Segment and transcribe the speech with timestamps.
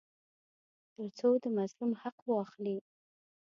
[0.95, 2.77] تر څو د مظلوم حق واخلي.